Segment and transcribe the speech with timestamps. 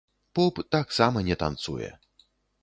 [0.37, 1.91] Поп таксама не танцуе.